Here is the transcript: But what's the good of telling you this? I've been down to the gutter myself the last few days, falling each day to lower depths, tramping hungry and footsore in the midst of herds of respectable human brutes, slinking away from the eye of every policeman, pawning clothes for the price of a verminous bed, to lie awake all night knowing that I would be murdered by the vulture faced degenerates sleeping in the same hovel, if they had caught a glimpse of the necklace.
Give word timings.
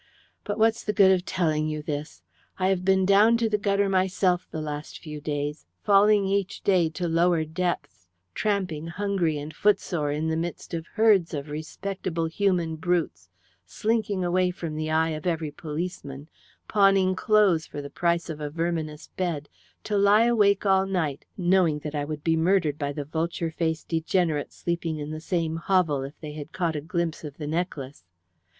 But 0.43 0.57
what's 0.57 0.83
the 0.83 0.93
good 0.93 1.11
of 1.11 1.25
telling 1.27 1.67
you 1.67 1.83
this? 1.83 2.23
I've 2.57 2.83
been 2.83 3.05
down 3.05 3.37
to 3.37 3.47
the 3.47 3.59
gutter 3.59 3.87
myself 3.87 4.47
the 4.49 4.59
last 4.59 4.97
few 4.97 5.21
days, 5.21 5.67
falling 5.83 6.25
each 6.25 6.63
day 6.63 6.89
to 6.89 7.07
lower 7.07 7.45
depths, 7.45 8.07
tramping 8.33 8.87
hungry 8.87 9.37
and 9.37 9.55
footsore 9.55 10.11
in 10.11 10.27
the 10.27 10.35
midst 10.35 10.73
of 10.73 10.87
herds 10.95 11.35
of 11.35 11.51
respectable 11.51 12.25
human 12.25 12.77
brutes, 12.77 13.29
slinking 13.63 14.25
away 14.25 14.49
from 14.49 14.75
the 14.75 14.89
eye 14.89 15.09
of 15.09 15.27
every 15.27 15.51
policeman, 15.51 16.27
pawning 16.67 17.15
clothes 17.15 17.67
for 17.67 17.79
the 17.79 17.91
price 17.91 18.27
of 18.27 18.41
a 18.41 18.49
verminous 18.49 19.09
bed, 19.09 19.49
to 19.83 19.99
lie 19.99 20.25
awake 20.25 20.65
all 20.65 20.87
night 20.87 21.25
knowing 21.37 21.77
that 21.77 21.93
I 21.93 22.05
would 22.05 22.23
be 22.23 22.35
murdered 22.35 22.79
by 22.79 22.91
the 22.91 23.05
vulture 23.05 23.51
faced 23.51 23.89
degenerates 23.89 24.55
sleeping 24.55 24.97
in 24.97 25.11
the 25.11 25.21
same 25.21 25.57
hovel, 25.57 26.01
if 26.01 26.19
they 26.21 26.31
had 26.33 26.51
caught 26.51 26.75
a 26.75 26.81
glimpse 26.81 27.23
of 27.23 27.37
the 27.37 27.45
necklace. 27.45 28.03